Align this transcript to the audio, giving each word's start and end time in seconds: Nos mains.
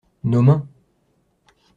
Nos 0.23 0.41
mains. 0.43 0.63